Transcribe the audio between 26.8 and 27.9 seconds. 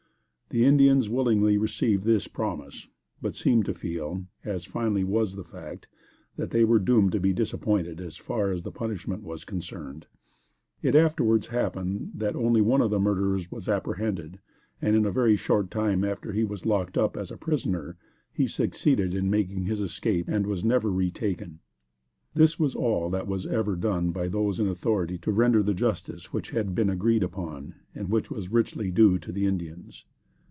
agreed upon